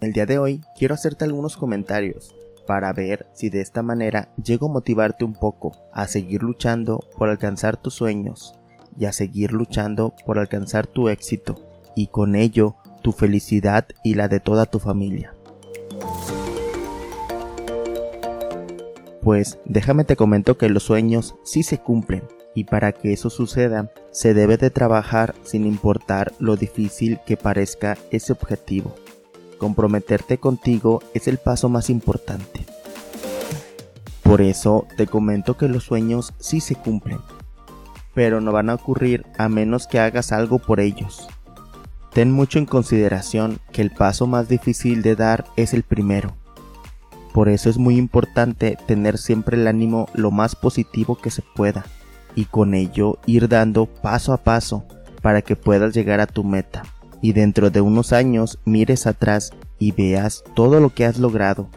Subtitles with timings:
[0.00, 2.36] El día de hoy quiero hacerte algunos comentarios
[2.68, 7.28] para ver si de esta manera llego a motivarte un poco a seguir luchando por
[7.28, 8.54] alcanzar tus sueños
[8.96, 11.56] y a seguir luchando por alcanzar tu éxito
[11.96, 15.34] y con ello tu felicidad y la de toda tu familia.
[19.20, 22.22] Pues déjame te comento que los sueños sí se cumplen
[22.54, 27.98] y para que eso suceda se debe de trabajar sin importar lo difícil que parezca
[28.12, 28.94] ese objetivo.
[29.58, 32.64] Comprometerte contigo es el paso más importante.
[34.22, 37.18] Por eso te comento que los sueños sí se cumplen,
[38.14, 41.28] pero no van a ocurrir a menos que hagas algo por ellos.
[42.12, 46.34] Ten mucho en consideración que el paso más difícil de dar es el primero
[47.38, 51.84] por eso es muy importante tener siempre el ánimo lo más positivo que se pueda
[52.34, 54.84] y con ello ir dando paso a paso
[55.22, 56.82] para que puedas llegar a tu meta
[57.20, 61.68] y dentro de unos años mires atrás y veas todo lo que has logrado.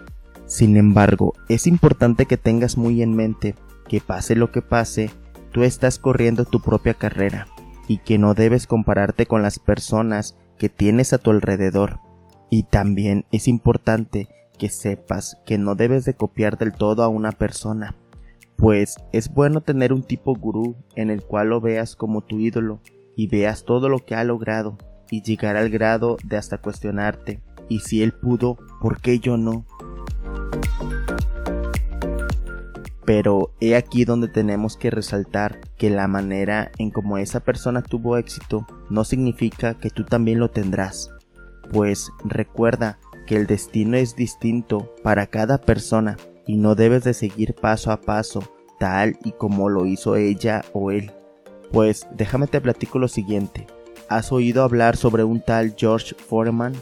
[0.45, 3.55] Sin embargo, es importante que tengas muy en mente
[3.87, 5.09] que pase lo que pase,
[5.51, 7.47] tú estás corriendo tu propia carrera
[7.87, 11.99] y que no debes compararte con las personas que tienes a tu alrededor.
[12.49, 17.31] Y también es importante que sepas que no debes de copiar del todo a una
[17.31, 17.95] persona,
[18.57, 22.79] pues es bueno tener un tipo gurú en el cual lo veas como tu ídolo
[23.15, 24.77] y veas todo lo que ha logrado
[25.11, 29.65] y llegar al grado de hasta cuestionarte, y si él pudo, ¿por qué yo no?
[33.05, 38.17] Pero he aquí donde tenemos que resaltar que la manera en como esa persona tuvo
[38.17, 41.11] éxito no significa que tú también lo tendrás,
[41.71, 42.97] pues recuerda
[43.35, 48.43] el destino es distinto para cada persona y no debes de seguir paso a paso
[48.79, 51.11] tal y como lo hizo ella o él.
[51.71, 53.67] Pues déjame te platico lo siguiente.
[54.11, 56.73] ¿Has oído hablar sobre un tal George Foreman?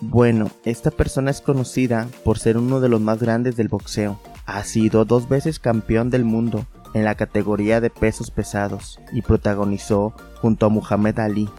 [0.00, 4.18] Bueno, esta persona es conocida por ser uno de los más grandes del boxeo.
[4.46, 10.14] Ha sido dos veces campeón del mundo en la categoría de pesos pesados y protagonizó
[10.40, 11.50] junto a Muhammad Ali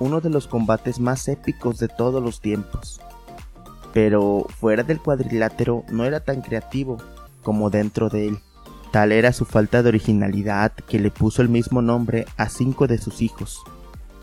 [0.00, 3.02] uno de los combates más épicos de todos los tiempos
[3.92, 6.96] pero fuera del cuadrilátero no era tan creativo
[7.42, 8.38] como dentro de él.
[8.90, 12.98] Tal era su falta de originalidad que le puso el mismo nombre a cinco de
[12.98, 13.62] sus hijos,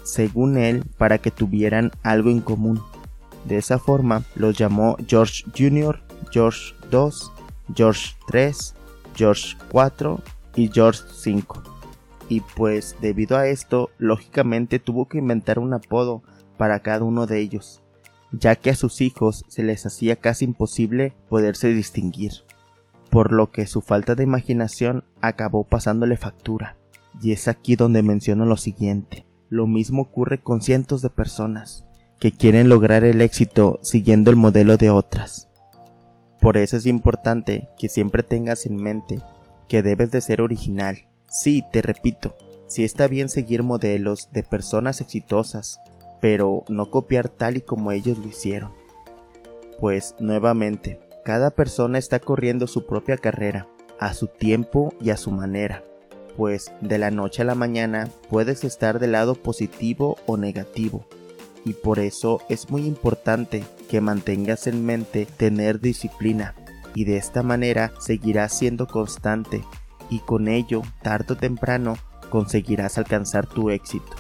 [0.03, 2.81] según él, para que tuvieran algo en común.
[3.45, 6.01] De esa forma los llamó George Jr.,
[6.31, 7.09] George II,
[7.75, 8.51] George III,
[9.16, 10.19] George IV
[10.56, 11.44] y George V.
[12.29, 16.23] Y pues debido a esto, lógicamente tuvo que inventar un apodo
[16.57, 17.81] para cada uno de ellos
[18.31, 22.31] ya que a sus hijos se les hacía casi imposible poderse distinguir,
[23.09, 26.78] por lo que su falta de imaginación acabó pasándole factura.
[27.22, 29.25] Y es aquí donde menciono lo siguiente.
[29.51, 31.85] Lo mismo ocurre con cientos de personas
[32.19, 35.50] que quieren lograr el éxito siguiendo el modelo de otras.
[36.39, 39.19] Por eso es importante que siempre tengas en mente
[39.67, 41.06] que debes de ser original.
[41.28, 42.35] Sí, te repito,
[42.66, 45.79] si está bien seguir modelos de personas exitosas
[46.22, 48.72] pero no copiar tal y como ellos lo hicieron.
[49.81, 53.67] Pues nuevamente, cada persona está corriendo su propia carrera,
[54.00, 55.84] a su tiempo y a su manera,
[56.38, 61.06] pues de la noche a la mañana puedes estar del lado positivo o negativo,
[61.66, 66.56] y por eso es muy importante que mantengas en mente tener disciplina,
[66.96, 69.64] y de esta manera seguirás siendo constante,
[70.09, 71.97] y con ello, tarde o temprano,
[72.30, 74.16] conseguirás alcanzar tu éxito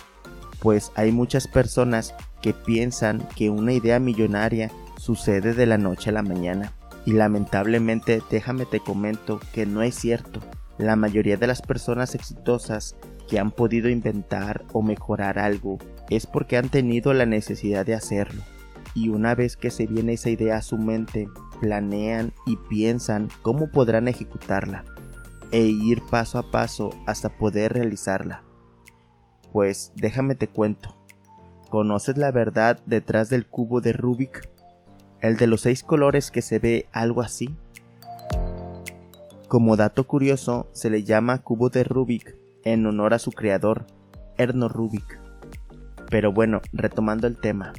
[0.61, 6.13] pues hay muchas personas que piensan que una idea millonaria sucede de la noche a
[6.13, 6.73] la mañana.
[7.03, 10.39] Y lamentablemente déjame te comento que no es cierto.
[10.81, 12.95] La mayoría de las personas exitosas
[13.29, 15.77] que han podido inventar o mejorar algo
[16.09, 18.41] es porque han tenido la necesidad de hacerlo.
[18.95, 23.69] Y una vez que se viene esa idea a su mente, planean y piensan cómo
[23.69, 24.83] podrán ejecutarla
[25.51, 28.41] e ir paso a paso hasta poder realizarla.
[29.53, 30.97] Pues déjame te cuento.
[31.69, 34.49] ¿Conoces la verdad detrás del cubo de Rubik?
[35.19, 37.55] El de los seis colores que se ve algo así.
[39.51, 43.85] Como dato curioso, se le llama cubo de Rubik en honor a su creador,
[44.37, 45.19] Erno Rubik.
[46.09, 47.73] Pero bueno, retomando el tema.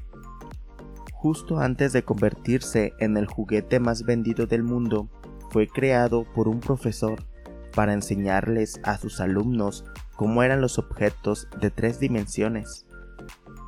[1.15, 5.09] Justo antes de convertirse en el juguete más vendido del mundo,
[5.49, 7.25] fue creado por un profesor
[7.75, 12.85] para enseñarles a sus alumnos cómo eran los objetos de tres dimensiones.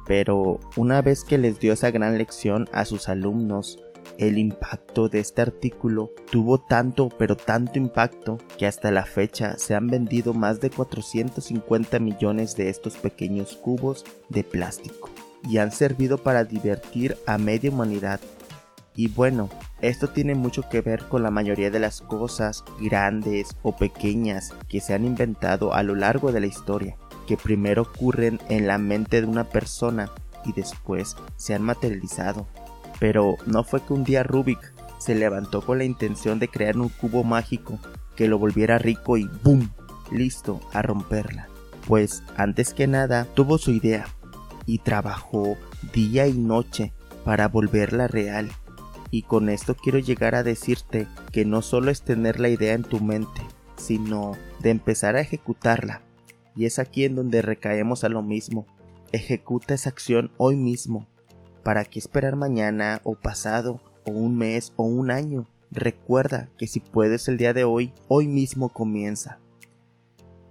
[0.07, 3.83] Pero una vez que les dio esa gran lección a sus alumnos,
[4.19, 9.75] el impacto de este artículo tuvo tanto pero tanto impacto que hasta la fecha se
[9.75, 15.11] han vendido más de 450 millones de estos pequeños cubos de plástico
[15.49, 18.20] y han servido para divertir a media humanidad.
[18.96, 19.50] Y bueno,
[19.81, 24.81] esto tiene mucho que ver con la mayoría de las cosas grandes o pequeñas que
[24.81, 26.96] se han inventado a lo largo de la historia,
[27.26, 30.11] que primero ocurren en la mente de una persona
[30.44, 32.46] y después se han materializado.
[32.99, 36.88] Pero no fue que un día Rubik se levantó con la intención de crear un
[36.88, 37.79] cubo mágico
[38.17, 39.70] que lo volviera rico y ¡boom!
[40.11, 41.49] listo a romperla.
[41.87, 44.06] Pues antes que nada tuvo su idea
[44.67, 45.56] y trabajó
[45.93, 46.93] día y noche
[47.25, 48.50] para volverla real.
[49.11, 52.82] Y con esto quiero llegar a decirte que no solo es tener la idea en
[52.82, 53.43] tu mente,
[53.76, 56.02] sino de empezar a ejecutarla.
[56.56, 58.67] Y es aquí en donde recaemos a lo mismo.
[59.12, 61.06] Ejecuta esa acción hoy mismo.
[61.64, 65.46] ¿Para qué esperar mañana o pasado o un mes o un año?
[65.70, 69.38] Recuerda que si puedes el día de hoy, hoy mismo comienza.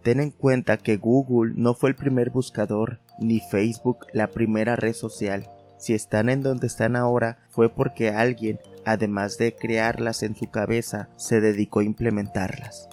[0.02, 4.94] Ten en cuenta que Google no fue el primer buscador, ni Facebook la primera red
[4.94, 5.48] social.
[5.78, 11.10] Si están en donde están ahora fue porque alguien, además de crearlas en su cabeza,
[11.16, 12.90] se dedicó a implementarlas.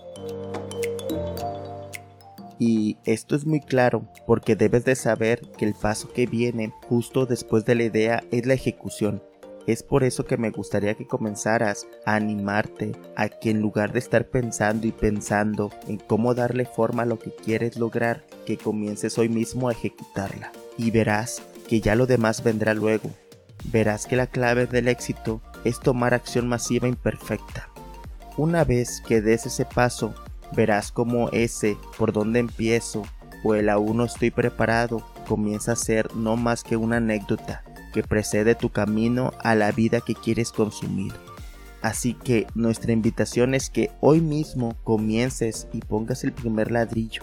[2.61, 7.25] Y esto es muy claro porque debes de saber que el paso que viene justo
[7.25, 9.23] después de la idea es la ejecución.
[9.67, 13.99] Es por eso que me gustaría que comenzaras a animarte a que en lugar de
[13.99, 19.17] estar pensando y pensando en cómo darle forma a lo que quieres lograr, que comiences
[19.17, 20.53] hoy mismo a ejecutarla.
[20.77, 23.09] Y verás que ya lo demás vendrá luego.
[23.73, 27.71] Verás que la clave del éxito es tomar acción masiva imperfecta.
[28.37, 30.15] Una vez que des ese paso,
[30.55, 33.03] verás como ese por donde empiezo
[33.45, 38.03] o el aún no estoy preparado comienza a ser no más que una anécdota que
[38.03, 41.13] precede tu camino a la vida que quieres consumir.
[41.83, 47.23] Así que nuestra invitación es que hoy mismo comiences y pongas el primer ladrillo,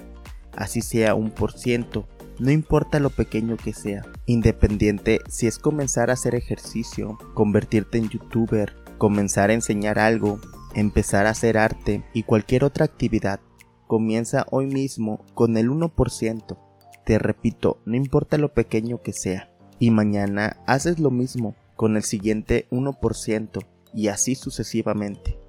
[0.55, 2.07] así sea un por ciento,
[2.39, 8.09] no importa lo pequeño que sea, independiente si es comenzar a hacer ejercicio, convertirte en
[8.09, 10.39] youtuber, comenzar a enseñar algo,
[10.77, 13.39] empezar a hacer arte y cualquier otra actividad,
[13.87, 16.57] comienza hoy mismo con el 1%.
[17.03, 22.03] Te repito, no importa lo pequeño que sea y mañana haces lo mismo con el
[22.03, 25.39] siguiente 1% y así sucesivamente.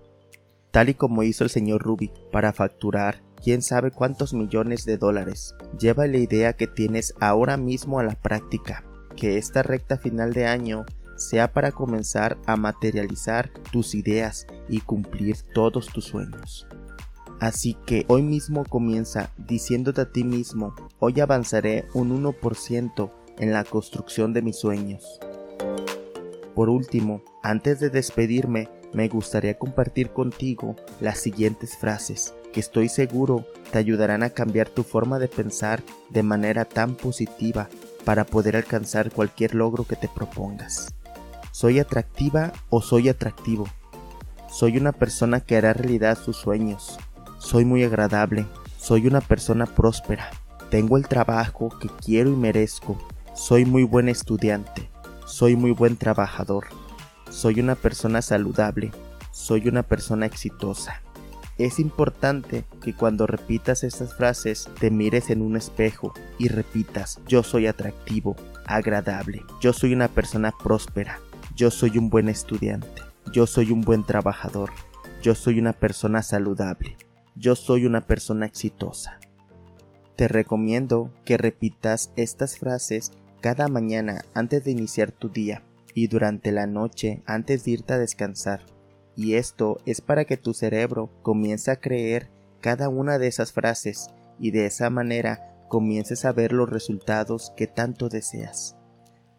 [0.71, 5.55] Tal y como hizo el señor Rubik para facturar quién sabe cuántos millones de dólares.
[5.79, 8.85] Lleva la idea que tienes ahora mismo a la práctica,
[9.17, 10.87] que esta recta final de año
[11.19, 16.67] sea para comenzar a materializar tus ideas y cumplir todos tus sueños.
[17.41, 23.65] Así que hoy mismo comienza diciéndote a ti mismo, hoy avanzaré un 1% en la
[23.65, 25.21] construcción de mis sueños.
[26.55, 33.45] Por último, antes de despedirme, me gustaría compartir contigo las siguientes frases que estoy seguro
[33.71, 37.69] te ayudarán a cambiar tu forma de pensar de manera tan positiva
[38.05, 40.98] para poder alcanzar cualquier logro que te propongas.
[41.61, 43.67] ¿Soy atractiva o soy atractivo?
[44.49, 47.01] Soy una persona que hará realidad sus sueños.
[47.41, 48.47] Soy muy agradable.
[48.77, 50.31] Soy una persona próspera.
[50.71, 52.97] Tengo el trabajo que quiero y merezco.
[53.35, 54.89] Soy muy buen estudiante,
[55.27, 56.67] soy muy buen trabajador,
[57.29, 58.93] soy una persona saludable,
[59.33, 61.03] soy una persona exitosa.
[61.57, 67.43] Es importante que cuando repitas estas frases te mires en un espejo y repitas yo
[67.43, 71.19] soy atractivo, agradable, yo soy una persona próspera,
[71.59, 73.03] yo soy un buen estudiante,
[73.33, 74.71] yo soy un buen trabajador,
[75.25, 76.97] yo soy una persona saludable,
[77.35, 79.19] yo soy una persona exitosa.
[80.15, 83.11] Te recomiendo que repitas estas frases
[83.41, 87.99] cada mañana antes de iniciar tu día y durante la noche antes de irte a
[87.99, 88.61] descansar.
[89.17, 94.11] Y esto es para que tu cerebro comience a creer cada una de esas frases
[94.39, 98.77] y de esa manera comiences a ver los resultados que tanto deseas.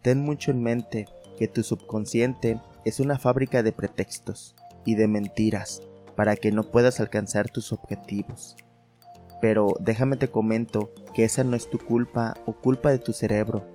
[0.02, 1.06] Ten mucho en mente
[1.40, 4.54] que tu subconsciente es una fábrica de pretextos
[4.84, 5.80] y de mentiras
[6.14, 8.56] para que no puedas alcanzar tus objetivos.
[9.40, 13.66] Pero déjame te comento que esa no es tu culpa o culpa de tu cerebro,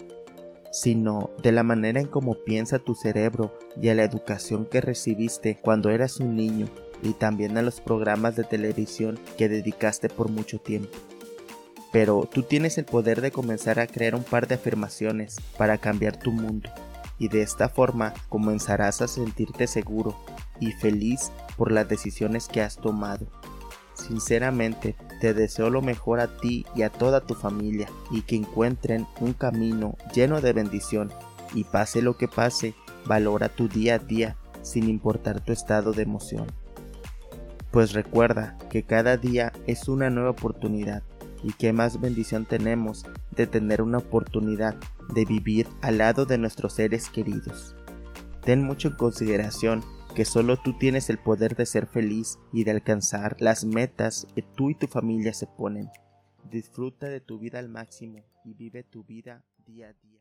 [0.72, 5.58] sino de la manera en cómo piensa tu cerebro y a la educación que recibiste
[5.60, 6.68] cuando eras un niño
[7.02, 10.96] y también a los programas de televisión que dedicaste por mucho tiempo.
[11.92, 16.20] Pero tú tienes el poder de comenzar a crear un par de afirmaciones para cambiar
[16.20, 16.70] tu mundo
[17.18, 20.16] y de esta forma comenzarás a sentirte seguro
[20.60, 23.28] y feliz por las decisiones que has tomado.
[23.94, 29.08] Sinceramente, te deseo lo mejor a ti y a toda tu familia y que encuentren
[29.22, 31.12] un camino lleno de bendición
[31.54, 36.04] y pase lo que pase, valora tu día a día sin importar tu estado de
[36.04, 36.48] emoción.
[37.72, 41.04] Pues recuerda que cada día es una nueva oportunidad
[41.46, 44.75] y qué más bendición tenemos de tener una oportunidad
[45.14, 47.75] de vivir al lado de nuestros seres queridos.
[48.42, 49.84] Ten mucho en consideración
[50.16, 54.42] que solo tú tienes el poder de ser feliz y de alcanzar las metas que
[54.42, 55.92] tú y tu familia se ponen.
[56.50, 60.15] Disfruta de tu vida al máximo y vive tu vida día a día.